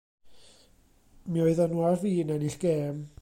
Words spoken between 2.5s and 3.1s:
gêm.